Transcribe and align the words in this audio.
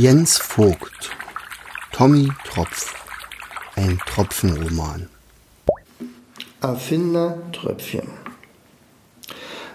Jens 0.00 0.38
Vogt 0.38 1.10
Tommy 1.90 2.28
Tropf 2.48 2.94
Ein 3.74 3.98
Tropfenroman 4.06 5.08
Erfinder 6.62 7.38
Tröpfchen 7.52 8.06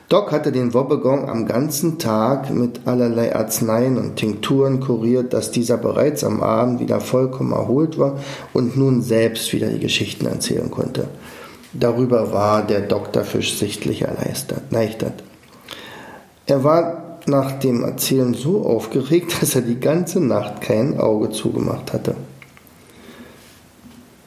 Doc 0.08 0.32
hatte 0.32 0.54
den 0.54 0.74
Wobbegong 0.74 1.28
am 1.28 1.46
ganzen 1.46 2.00
Tag 2.00 2.50
mit 2.52 2.88
allerlei 2.88 3.36
Arzneien 3.36 3.98
und 3.98 4.16
Tinkturen 4.16 4.80
kuriert, 4.80 5.34
dass 5.34 5.52
dieser 5.52 5.76
bereits 5.76 6.24
am 6.24 6.42
Abend 6.42 6.80
wieder 6.80 7.02
vollkommen 7.02 7.52
erholt 7.52 8.00
war 8.00 8.18
und 8.54 8.78
nun 8.78 9.02
selbst 9.02 9.52
wieder 9.52 9.68
die 9.68 9.80
Geschichten 9.82 10.26
erzählen 10.26 10.72
konnte. 10.72 11.10
Darüber 11.74 12.32
war 12.32 12.66
der 12.66 12.80
Doktorfisch 12.80 13.58
sichtlich 13.58 14.04
erleichtert. 14.04 15.22
Er 16.46 16.64
war 16.64 17.03
nach 17.28 17.60
dem 17.60 17.84
Erzählen 17.84 18.34
so 18.34 18.66
aufgeregt, 18.66 19.36
dass 19.42 19.56
er 19.56 19.62
die 19.62 19.80
ganze 19.80 20.20
Nacht 20.20 20.62
kein 20.62 21.00
Auge 21.00 21.32
zugemacht 21.32 21.94
hatte. 21.94 22.16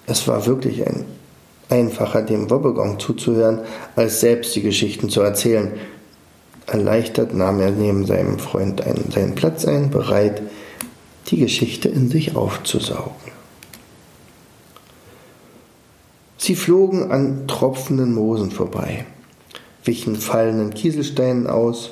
Es 0.06 0.28
war 0.28 0.46
wirklich 0.46 0.86
ein 0.86 1.04
einfacher, 1.68 2.22
dem 2.22 2.48
Wobbegong 2.48 3.00
zuzuhören, 3.00 3.60
als 3.96 4.20
selbst 4.20 4.54
die 4.54 4.62
Geschichten 4.62 5.08
zu 5.08 5.20
erzählen. 5.20 5.72
Erleichtert 6.66 7.34
nahm 7.34 7.60
er 7.60 7.70
neben 7.70 8.06
seinem 8.06 8.38
Freund 8.38 8.82
einen, 8.82 9.10
seinen 9.10 9.34
Platz 9.34 9.64
ein, 9.64 9.90
bereit, 9.90 10.42
die 11.28 11.38
Geschichte 11.38 11.88
in 11.88 12.08
sich 12.08 12.36
aufzusaugen. 12.36 13.32
Sie 16.38 16.54
flogen 16.54 17.10
an 17.10 17.48
tropfenden 17.48 18.14
Moosen 18.14 18.52
vorbei, 18.52 19.06
wichen 19.84 20.16
fallenden 20.16 20.74
Kieselsteinen 20.74 21.48
aus, 21.48 21.90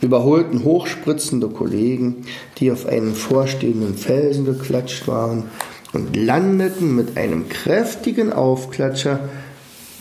überholten 0.00 0.64
hochspritzende 0.64 1.48
Kollegen, 1.48 2.24
die 2.58 2.70
auf 2.70 2.86
einen 2.86 3.14
vorstehenden 3.14 3.96
Felsen 3.96 4.44
geklatscht 4.44 5.08
waren, 5.08 5.44
und 5.92 6.14
landeten 6.14 6.94
mit 6.94 7.16
einem 7.16 7.48
kräftigen 7.48 8.32
Aufklatscher 8.32 9.20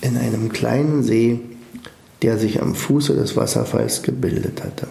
in 0.02 0.17
einem 0.17 0.52
kleinen 0.52 1.03
See, 1.03 1.39
der 2.22 2.38
sich 2.38 2.61
am 2.61 2.75
Fuße 2.75 3.16
des 3.16 3.38
Wasserfalls 3.38 4.02
gebildet 4.02 4.64
hatte. 4.64 4.88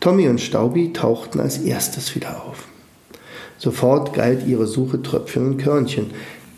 Tommy 0.00 0.28
und 0.28 0.40
Staubi 0.40 0.92
tauchten 0.92 1.40
als 1.40 1.58
erstes 1.58 2.14
wieder 2.14 2.44
auf. 2.44 2.66
Sofort 3.58 4.14
galt 4.14 4.46
ihre 4.46 4.66
Suche 4.66 5.02
Tröpfchen 5.02 5.46
und 5.46 5.58
Körnchen. 5.58 6.10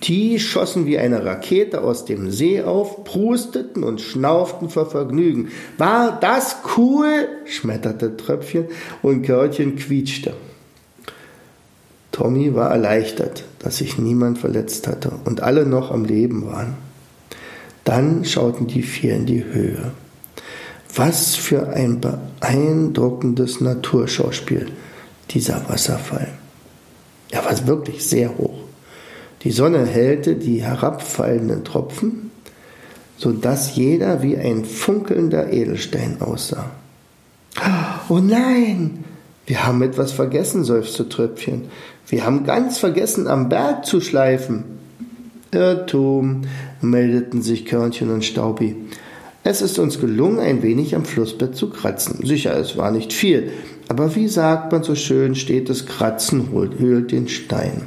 Die 0.02 0.40
schossen 0.40 0.86
wie 0.86 0.98
eine 0.98 1.24
Rakete 1.24 1.82
aus 1.82 2.04
dem 2.04 2.30
See 2.30 2.60
auf, 2.62 3.04
prusteten 3.04 3.84
und 3.84 4.00
schnauften 4.00 4.68
vor 4.68 4.90
Vergnügen. 4.90 5.50
War 5.78 6.18
das 6.18 6.56
cool? 6.76 7.28
schmetterte 7.44 8.16
Tröpfchen 8.16 8.66
und 9.02 9.22
Körnchen 9.22 9.76
quietschte. 9.76 10.34
Tommy 12.10 12.54
war 12.54 12.70
erleichtert, 12.70 13.44
dass 13.60 13.78
sich 13.78 13.96
niemand 13.96 14.38
verletzt 14.38 14.88
hatte 14.88 15.12
und 15.24 15.40
alle 15.40 15.66
noch 15.66 15.90
am 15.92 16.04
Leben 16.04 16.46
waren. 16.46 16.74
Dann 17.84 18.24
schauten 18.24 18.66
die 18.66 18.82
vier 18.82 19.14
in 19.14 19.26
die 19.26 19.44
Höhe. 19.44 19.92
Was 20.94 21.36
für 21.36 21.68
ein 21.68 22.00
beeindruckendes 22.00 23.60
Naturschauspiel, 23.60 24.66
dieser 25.30 25.68
Wasserfall. 25.68 26.28
Er 27.30 27.44
war 27.44 27.66
wirklich 27.66 28.04
sehr 28.04 28.36
hoch. 28.36 28.61
Die 29.44 29.50
Sonne 29.50 29.84
hellte 29.84 30.36
die 30.36 30.62
herabfallenden 30.62 31.64
Tropfen, 31.64 32.30
so 33.16 33.32
dass 33.32 33.74
jeder 33.74 34.22
wie 34.22 34.36
ein 34.36 34.64
funkelnder 34.64 35.52
Edelstein 35.52 36.18
aussah. 36.20 36.70
Oh 38.08 38.18
nein, 38.18 39.04
wir 39.46 39.66
haben 39.66 39.82
etwas 39.82 40.12
vergessen, 40.12 40.64
seufzte 40.64 41.08
Tröpfchen. 41.08 41.64
Wir 42.06 42.24
haben 42.24 42.44
ganz 42.44 42.78
vergessen, 42.78 43.26
am 43.26 43.48
Berg 43.48 43.84
zu 43.84 44.00
schleifen. 44.00 44.64
Irrtum, 45.50 46.42
meldeten 46.80 47.42
sich 47.42 47.66
Körnchen 47.66 48.10
und 48.10 48.24
Staubi. 48.24 48.76
Es 49.44 49.60
ist 49.60 49.78
uns 49.78 50.00
gelungen, 50.00 50.38
ein 50.38 50.62
wenig 50.62 50.94
am 50.94 51.04
Flussbett 51.04 51.56
zu 51.56 51.68
kratzen. 51.68 52.24
Sicher, 52.24 52.56
es 52.56 52.76
war 52.76 52.92
nicht 52.92 53.12
viel, 53.12 53.50
aber 53.88 54.14
wie 54.14 54.28
sagt 54.28 54.70
man 54.70 54.84
so 54.84 54.94
schön, 54.94 55.34
steht 55.34 55.68
das 55.68 55.86
Kratzen 55.86 56.50
höhlt 56.50 57.10
den 57.10 57.28
Stein. 57.28 57.82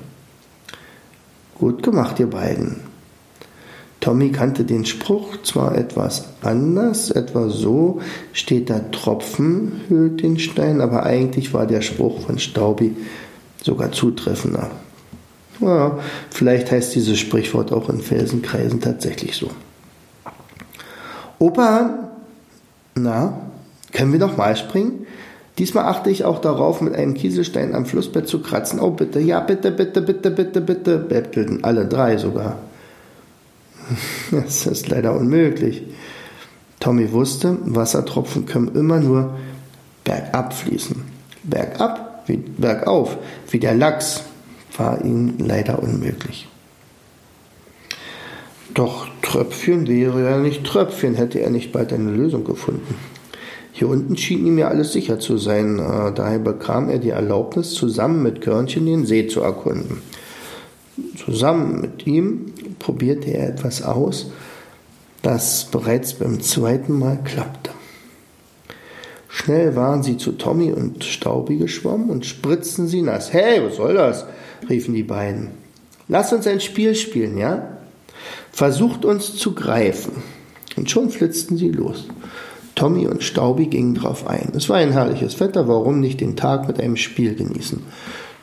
Gut 1.55 1.83
gemacht, 1.83 2.19
ihr 2.19 2.29
beiden. 2.29 2.81
Tommy 4.01 4.31
kannte 4.31 4.66
den 4.66 4.85
Spruch 4.85 5.41
zwar 5.41 5.75
etwas 5.75 6.25
anders, 6.41 7.09
etwa 7.09 7.49
so 7.49 8.01
steht 8.33 8.69
da 8.69 8.79
Tropfen 8.91 9.81
höhlt 9.88 10.21
den 10.21 10.38
Stein, 10.38 10.79
aber 10.79 11.03
eigentlich 11.03 11.53
war 11.53 11.66
der 11.66 11.81
Spruch 11.81 12.21
von 12.21 12.38
Staubi 12.38 12.95
sogar 13.63 13.91
zutreffender. 13.91 14.69
Ja, 15.59 15.97
vielleicht 16.29 16.69
heißt 16.71 16.93
dieses 16.93 17.17
Sprichwort 17.17 17.72
auch 17.72 17.89
in 17.89 17.99
Felsenkreisen 17.99 18.81
tatsächlich 18.81 19.35
so. 19.35 19.49
Opa, 21.39 22.11
na, 22.93 23.41
können 23.91 24.11
wir 24.11 24.19
noch 24.19 24.37
mal 24.37 24.55
springen? 24.55 25.07
Diesmal 25.57 25.85
achte 25.85 26.09
ich 26.09 26.25
auch 26.25 26.39
darauf, 26.39 26.81
mit 26.81 26.95
einem 26.95 27.13
Kieselstein 27.13 27.73
am 27.73 27.85
Flussbett 27.85 28.27
zu 28.27 28.41
kratzen. 28.41 28.79
Oh, 28.79 28.91
bitte, 28.91 29.19
ja, 29.19 29.39
bitte, 29.39 29.71
bitte, 29.71 30.01
bitte, 30.01 30.31
bitte, 30.31 30.61
bitte, 30.61 30.97
bettelten 30.97 31.63
alle 31.63 31.85
drei 31.85 32.17
sogar. 32.17 32.57
Das 34.31 34.66
ist 34.66 34.89
leider 34.89 35.16
unmöglich. 35.16 35.83
Tommy 36.79 37.11
wusste, 37.11 37.57
Wassertropfen 37.63 38.45
können 38.45 38.75
immer 38.75 38.99
nur 38.99 39.35
bergab 40.03 40.53
fließen. 40.53 41.01
Bergab 41.43 42.23
wie 42.27 42.37
bergauf, 42.37 43.17
wie 43.49 43.59
der 43.59 43.75
Lachs, 43.75 44.23
war 44.77 45.05
ihm 45.05 45.35
leider 45.37 45.81
unmöglich. 45.81 46.47
Doch 48.73 49.07
Tröpfchen 49.22 49.87
wäre 49.87 50.23
ja 50.23 50.37
nicht 50.37 50.66
Tröpfchen, 50.66 51.16
hätte 51.16 51.39
er 51.39 51.49
nicht 51.49 51.72
bald 51.72 51.93
eine 51.93 52.11
Lösung 52.11 52.43
gefunden. 52.43 52.95
Hier 53.77 53.89
unten 53.89 54.15
schien 54.15 54.45
ihm 54.47 54.57
ja 54.57 54.69
alles 54.69 54.93
sicher 54.93 55.19
zu 55.19 55.37
sein, 55.37 55.79
äh, 55.79 56.13
daher 56.13 56.39
bekam 56.39 56.87
er 56.87 56.97
die 56.97 57.09
Erlaubnis, 57.09 57.73
zusammen 57.73 58.23
mit 58.23 58.39
Körnchen 58.39 58.85
den 58.85 59.05
See 59.05 59.27
zu 59.27 59.41
erkunden. 59.41 60.01
Zusammen 61.17 61.81
mit 61.81 62.07
ihm 62.07 62.53
probierte 62.79 63.31
er 63.31 63.49
etwas 63.49 63.81
aus, 63.81 64.27
das 65.23 65.65
bereits 65.65 66.13
beim 66.13 66.39
zweiten 66.39 66.97
Mal 66.97 67.19
klappte. 67.25 67.71
Schnell 69.27 69.75
waren 69.75 70.03
sie 70.03 70.15
zu 70.15 70.31
Tommy 70.31 70.71
und 70.71 71.03
Staubi 71.03 71.57
geschwommen 71.57 72.09
und 72.09 72.25
spritzten 72.25 72.87
sie 72.87 73.01
nass. 73.01 73.33
Hey, 73.33 73.61
was 73.61 73.75
soll 73.75 73.95
das? 73.95 74.23
riefen 74.69 74.93
die 74.93 75.03
beiden. 75.03 75.49
Lass 76.07 76.31
uns 76.31 76.47
ein 76.47 76.61
Spiel 76.61 76.95
spielen, 76.95 77.37
ja? 77.37 77.77
Versucht 78.53 79.03
uns 79.03 79.35
zu 79.35 79.53
greifen. 79.53 80.23
Und 80.77 80.89
schon 80.89 81.09
flitzten 81.09 81.57
sie 81.57 81.71
los. 81.71 82.07
Tommy 82.75 83.07
und 83.07 83.23
Staubi 83.23 83.67
gingen 83.67 83.95
drauf 83.95 84.27
ein. 84.27 84.51
Es 84.55 84.69
war 84.69 84.77
ein 84.77 84.91
herrliches 84.91 85.39
Wetter, 85.39 85.67
warum 85.67 86.01
nicht 86.01 86.21
den 86.21 86.35
Tag 86.35 86.67
mit 86.67 86.79
einem 86.79 86.97
Spiel 86.97 87.35
genießen? 87.35 87.81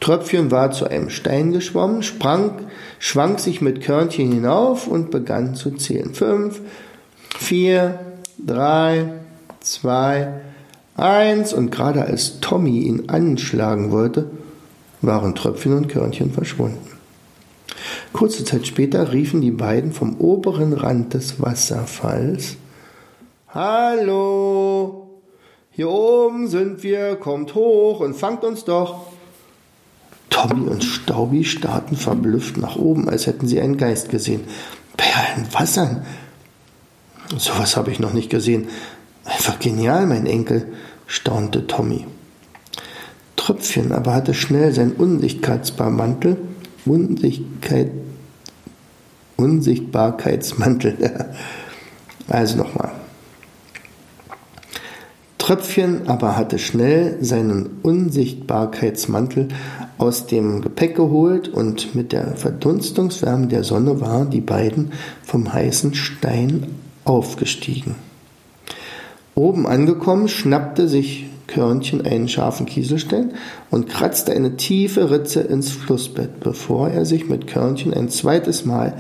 Tröpfchen 0.01 0.51
war 0.51 0.73
zu 0.73 0.87
einem 0.87 1.11
Stein 1.11 1.53
geschwommen, 1.53 2.03
sprang, 2.03 2.67
schwang 2.99 3.39
sich 3.39 3.61
mit 3.61 3.83
Körnchen 3.83 4.33
hinauf 4.33 4.89
und 4.89 5.11
begann 5.13 5.55
zu 5.55 5.71
zählen. 5.73 6.13
Fünf, 6.13 6.61
vier, 7.39 8.01
drei, 8.45 9.13
zwei, 9.61 10.41
eins. 10.97 11.53
Und 11.53 11.71
gerade 11.71 12.05
als 12.05 12.41
Tommy 12.41 12.81
ihn 12.81 13.09
anschlagen 13.09 13.93
wollte, 13.93 14.31
waren 15.03 15.35
Tröpfchen 15.35 15.77
und 15.77 15.89
Körnchen 15.89 16.33
verschwunden. 16.33 16.79
Kurze 18.13 18.45
Zeit 18.45 18.67
später 18.67 19.13
riefen 19.13 19.41
die 19.41 19.51
beiden 19.51 19.93
vom 19.93 20.17
oberen 20.19 20.73
Rand 20.73 21.15
des 21.15 21.41
Wasserfalls 21.41 22.57
Hallo, 23.55 25.21
hier 25.71 25.91
oben 25.91 26.49
sind 26.49 26.83
wir, 26.83 27.17
kommt 27.17 27.55
hoch 27.55 28.01
und 28.01 28.15
fangt 28.15 28.45
uns 28.45 28.65
doch. 28.65 29.09
Tommy 30.31 30.69
und 30.69 30.83
Staubi 30.83 31.45
starrten 31.45 31.99
verblüfft 31.99 32.57
nach 32.57 32.77
oben, 32.77 33.11
als 33.11 33.27
hätten 33.27 33.47
sie 33.47 33.61
einen 33.61 33.77
Geist 33.77 34.09
gesehen. 34.09 34.45
Perlen, 34.97 35.53
Wassern. 35.53 36.07
Sowas 37.37 37.77
habe 37.77 37.91
ich 37.91 38.01
noch 38.01 38.15
nicht 38.15 38.31
gesehen. 38.31 38.69
Einfach 39.27 39.59
genial, 39.59 40.07
mein 40.07 40.25
Enkel, 40.25 40.73
staunte 41.07 41.67
Tommy. 41.67 42.07
Tröpfchen 43.37 43.93
aber 43.93 44.15
hatte 44.15 44.33
schnell 44.33 44.73
seinen 44.73 44.93
Unsichtbarkeitsmantel, 44.93 46.39
Unsichtbarkeitsmantel. 49.37 51.27
also 52.29 52.57
nochmal. 52.57 52.82
Tröpfchen 55.53 56.09
aber 56.09 56.39
hatte 56.39 56.59
schnell 56.59 57.19
seinen 57.21 57.81
Unsichtbarkeitsmantel 57.83 59.49
aus 59.99 60.27
dem 60.27 60.63
Gepäck 60.63 60.97
geholt 60.97 61.51
und 61.51 61.95
mit 61.95 62.13
der 62.13 62.37
Verdunstungswärme 62.37 63.49
der 63.49 63.63
Sonne 63.63 64.01
waren 64.01 64.31
die 64.31 64.41
beiden 64.41 64.93
vom 65.23 65.53
heißen 65.53 65.93
Stein 65.93 66.69
aufgestiegen. 67.05 67.97
Oben 69.35 69.67
angekommen 69.67 70.29
schnappte 70.29 70.89
sich 70.89 71.27
Körnchen 71.49 72.01
einen 72.01 72.31
scharfen 72.31 72.65
Kieselstein 72.65 73.33
und 73.71 73.91
kratzte 73.91 74.33
eine 74.33 74.57
tiefe 74.57 75.11
Ritze 75.11 75.41
ins 75.41 75.71
Flussbett, 75.71 76.41
bevor 76.41 76.89
er 76.89 77.05
sich 77.05 77.29
mit 77.29 77.47
Körnchen 77.47 77.93
ein 77.93 78.09
zweites 78.09 78.65
Mal 78.65 78.97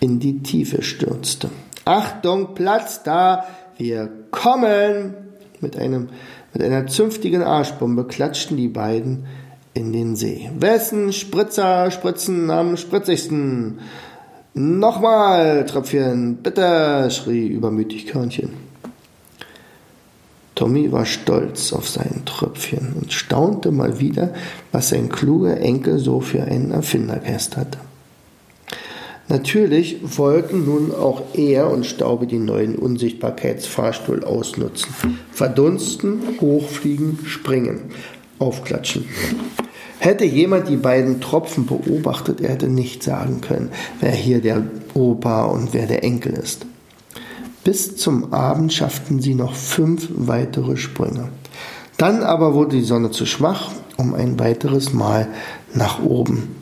in 0.00 0.18
die 0.18 0.42
Tiefe 0.42 0.82
stürzte. 0.82 1.50
Achtung, 1.84 2.54
Platz 2.56 3.04
da, 3.04 3.44
wir 3.76 4.10
kommen! 4.32 5.14
Mit, 5.60 5.76
einem, 5.76 6.08
mit 6.52 6.62
einer 6.62 6.86
zünftigen 6.86 7.42
Arschbombe 7.42 8.04
klatschten 8.04 8.56
die 8.56 8.68
beiden 8.68 9.26
in 9.74 9.92
den 9.92 10.16
See. 10.16 10.50
Wessen 10.58 11.12
Spritzer 11.12 11.90
spritzen 11.90 12.50
am 12.50 12.76
spritzigsten? 12.76 13.78
Nochmal, 14.54 15.66
Tröpfchen, 15.66 16.38
bitte, 16.42 17.08
schrie 17.10 17.46
übermütig 17.46 18.06
Körnchen. 18.06 18.50
Tommy 20.54 20.90
war 20.90 21.06
stolz 21.06 21.72
auf 21.72 21.88
sein 21.88 22.22
Tröpfchen 22.24 22.94
und 23.00 23.12
staunte 23.12 23.70
mal 23.70 24.00
wieder, 24.00 24.34
was 24.72 24.88
sein 24.88 25.08
kluger 25.08 25.60
Enkel 25.60 26.00
so 26.00 26.20
für 26.20 26.42
einen 26.42 26.72
Erfindergeist 26.72 27.56
hatte. 27.56 27.78
Natürlich 29.28 29.98
wollten 30.16 30.64
nun 30.64 30.94
auch 30.94 31.22
er 31.34 31.70
und 31.70 31.84
Staube 31.84 32.26
den 32.26 32.46
neuen 32.46 32.76
Unsichtbarkeitsfahrstuhl 32.76 34.24
ausnutzen. 34.24 34.88
Verdunsten, 35.32 36.20
hochfliegen, 36.40 37.18
springen, 37.26 37.90
aufklatschen. 38.38 39.04
Hätte 39.98 40.24
jemand 40.24 40.68
die 40.68 40.76
beiden 40.76 41.20
Tropfen 41.20 41.66
beobachtet, 41.66 42.40
er 42.40 42.50
hätte 42.50 42.68
nicht 42.68 43.02
sagen 43.02 43.42
können, 43.42 43.70
wer 44.00 44.12
hier 44.12 44.40
der 44.40 44.62
Opa 44.94 45.44
und 45.44 45.74
wer 45.74 45.86
der 45.86 46.04
Enkel 46.04 46.32
ist. 46.32 46.64
Bis 47.64 47.96
zum 47.96 48.32
Abend 48.32 48.72
schafften 48.72 49.20
sie 49.20 49.34
noch 49.34 49.54
fünf 49.54 50.08
weitere 50.14 50.78
Sprünge. 50.78 51.28
Dann 51.98 52.22
aber 52.22 52.54
wurde 52.54 52.76
die 52.76 52.84
Sonne 52.84 53.10
zu 53.10 53.26
schwach, 53.26 53.72
um 53.98 54.14
ein 54.14 54.38
weiteres 54.38 54.94
Mal 54.94 55.28
nach 55.74 56.02
oben 56.02 56.54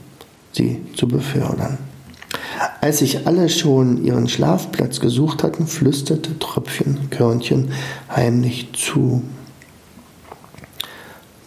sie 0.52 0.80
zu 0.96 1.06
befördern. 1.06 1.78
Als 2.86 2.98
sich 2.98 3.26
alle 3.26 3.48
schon 3.48 4.04
ihren 4.04 4.28
Schlafplatz 4.28 5.00
gesucht 5.00 5.42
hatten, 5.42 5.66
flüsterte 5.66 6.38
Tröpfchen 6.38 7.10
Körnchen 7.10 7.72
heimlich 8.08 8.68
zu. 8.74 9.24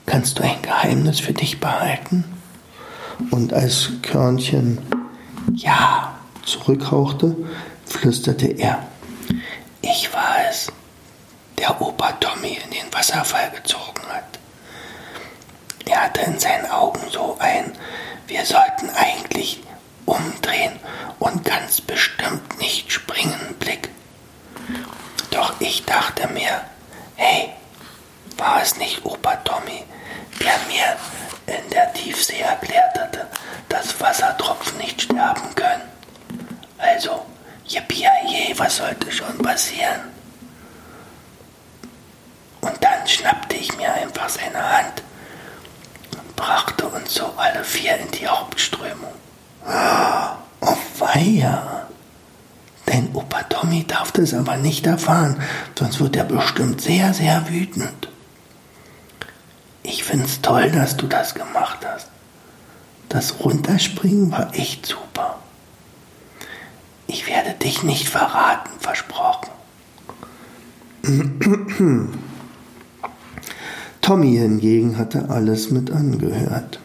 Kannst 0.06 0.38
du 0.38 0.44
ein 0.44 0.62
Geheimnis 0.62 1.22
für 1.22 1.32
dich 1.32 1.62
behalten? 1.62 2.26
Und 3.32 3.54
als 3.54 3.90
Körnchen 4.02 4.80
Ja 5.54 6.14
zurückhauchte, 6.44 7.38
flüsterte 7.86 8.48
er. 8.48 8.86
Ich 9.82 10.14
war 10.14 10.36
es, 10.50 10.68
der 11.58 11.82
Opa 11.82 12.12
Tommy 12.20 12.58
in 12.66 12.72
den 12.72 12.94
Wasserfall 12.94 13.50
gezogen 13.52 14.02
hat. 14.10 14.40
Er 15.86 16.04
hatte 16.04 16.20
in 16.20 16.38
seinen 16.38 16.70
Augen 16.70 17.00
so 17.10 17.38
ein, 17.40 17.72
wir 18.28 18.44
sollten 18.44 18.90
eigentlich 18.94 19.62
umdrehen 20.10 20.80
und 21.20 21.46
ganz 21.46 21.82
bestimmt 21.82 22.60
nicht 22.60 22.92
springen 22.92 23.56
Blick. 23.60 23.90
Doch 25.32 25.54
ich 25.60 25.86
dachte 25.86 26.28
mir, 26.30 26.62
hey, 27.16 27.50
war 28.38 28.62
es 28.62 28.78
nicht 28.78 29.06
Opa 29.06 29.36
Tommy, 29.38 29.84
der 30.40 30.58
mir 30.68 31.56
in 31.56 31.70
der 31.70 31.94
Tiefsee 31.94 32.40
erklärt 32.40 32.98
hatte, 32.98 33.28
dass 33.70 34.00
Wassertropfen 34.00 34.78
nicht 34.78 35.02
sterben 35.02 35.54
können. 35.56 35.84
Also, 36.78 37.26
yippie 37.68 38.08
was 38.58 38.78
sollte 38.78 39.12
schon 39.12 39.38
passieren? 39.40 40.02
Und 42.62 42.84
dann 42.84 43.08
schnappte 43.08 43.56
ich 43.56 43.76
mir 43.78 43.94
einfach 43.94 44.30
seine 44.30 44.78
Hand 44.78 45.04
und 46.14 46.36
brachte 46.36 46.88
uns 46.88 47.14
so 47.14 47.26
alle 47.38 47.64
vier 47.64 47.98
in 47.98 48.12
die 48.12 48.28
Hauptströmung. 48.28 49.14
Oh, 49.66 50.78
weia! 51.00 51.88
Dein 52.86 53.10
Opa 53.14 53.44
Tommy 53.44 53.86
darf 53.86 54.12
das 54.12 54.34
aber 54.34 54.58
nicht 54.58 54.88
erfahren, 54.88 55.42
sonst 55.78 56.00
wird 56.00 56.16
er 56.16 56.24
bestimmt 56.24 56.82
sehr, 56.82 57.14
sehr 57.14 57.48
wütend. 57.50 58.10
Ich 59.84 60.04
find's 60.04 60.42
toll, 60.42 60.72
dass 60.72 60.98
du 60.98 61.08
das 61.08 61.34
gemacht 61.34 61.80
hast. 61.86 62.08
Das 63.10 63.40
Runterspringen 63.40 64.32
war 64.32 64.54
echt 64.54 64.86
super. 64.86 65.40
Ich 67.08 67.28
werde 67.28 67.54
dich 67.54 67.84
nicht 67.84 68.08
verraten, 68.08 68.70
versprochen. 68.80 69.50
Tommy 74.02 74.38
hingegen 74.38 74.98
hatte 74.98 75.30
alles 75.30 75.72
mit 75.72 75.92
angehört. 75.92 76.80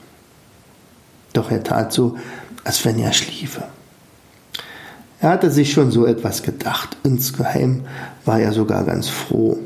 Doch 1.35 1.50
er 1.50 1.62
tat 1.62 1.93
so, 1.93 2.17
als 2.64 2.84
wenn 2.84 2.99
er 2.99 3.12
schliefe. 3.12 3.64
Er 5.20 5.31
hatte 5.31 5.50
sich 5.50 5.72
schon 5.72 5.90
so 5.90 6.05
etwas 6.06 6.43
gedacht. 6.43 6.96
Insgeheim 7.02 7.82
war 8.25 8.40
er 8.40 8.52
sogar 8.52 8.84
ganz 8.84 9.08
froh, 9.08 9.58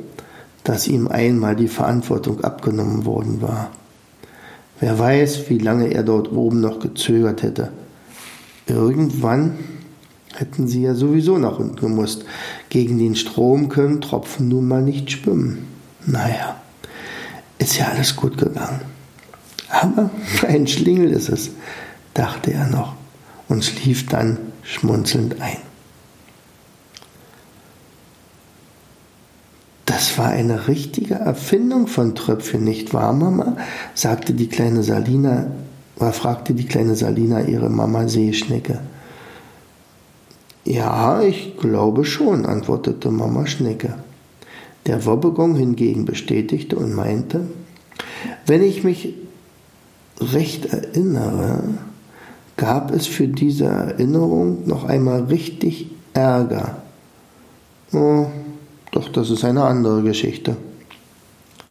dass 0.63 0.87
ihm 0.87 1.09
einmal 1.09 1.57
die 1.57 1.69
Verantwortung 1.69 2.45
abgenommen 2.45 3.07
worden 3.07 3.43
war. 3.43 3.71
Wer 4.81 4.99
weiß, 4.99 5.49
wie 5.49 5.59
lange 5.59 5.93
er 5.93 6.05
dort 6.05 6.31
oben 6.31 6.61
noch 6.61 6.79
gezögert 6.79 7.43
hätte. 7.43 7.73
Irgendwann 8.69 9.59
hätten 10.35 10.69
sie 10.69 10.83
ja 10.83 10.95
sowieso 10.95 11.39
nach 11.39 11.59
unten 11.59 11.77
gemusst. 11.77 12.25
Gegen 12.69 12.99
den 12.99 13.17
Strom 13.17 13.69
können 13.69 14.01
Tropfen 14.01 14.49
nun 14.49 14.69
mal 14.69 14.83
nicht 14.83 15.11
schwimmen. 15.11 15.67
Naja, 16.07 16.61
ist 17.59 17.77
ja 17.79 17.89
alles 17.89 18.15
gut 18.15 18.39
gegangen. 18.39 18.83
Aber 19.69 20.11
ein 20.47 20.67
Schlingel 20.67 21.11
ist 21.11 21.29
es, 21.29 21.51
dachte 22.19 22.53
er 22.53 22.67
noch 22.67 22.95
und 23.49 23.65
schlief 23.65 24.07
dann 24.07 24.39
schmunzelnd 24.63 25.41
ein. 25.41 25.59
Das 29.87 30.19
war 30.19 30.29
eine 30.29 30.69
richtige 30.69 31.15
Erfindung 31.15 31.87
von 31.87 32.15
Tröpfchen, 32.15 32.63
nicht 32.63 32.93
wahr, 32.93 33.13
Mama? 33.13 33.57
sagte 33.95 34.35
die 34.35 34.49
kleine 34.49 34.83
Salina, 34.83 35.47
fragte 35.97 36.55
die 36.55 36.67
kleine 36.67 36.95
Salina 36.95 37.41
ihre 37.43 37.71
Mama 37.71 38.07
Seeschnecke. 38.07 38.81
Ja, 40.65 41.23
ich 41.23 41.57
glaube 41.57 42.05
schon, 42.05 42.45
antwortete 42.45 43.11
Mama 43.11 43.47
Schnecke. 43.47 43.95
Der 44.87 45.07
Wobbegong 45.07 45.57
hingegen 45.57 46.05
bestätigte 46.05 46.77
und 46.77 46.95
meinte, 46.95 47.49
wenn 48.47 48.63
ich 48.63 48.85
mich 48.85 49.15
recht 50.21 50.67
erinnere, 50.67 51.63
gab 52.59 52.93
es 52.93 53.07
für 53.07 53.27
diese 53.27 53.65
Erinnerung 53.65 54.67
noch 54.67 54.85
einmal 54.85 55.23
richtig 55.23 55.87
Ärger. 56.13 56.83
Oh, 57.93 58.27
doch 58.93 59.09
das 59.09 59.31
ist 59.31 59.45
eine 59.45 59.63
andere 59.63 60.03
Geschichte. 60.03 60.57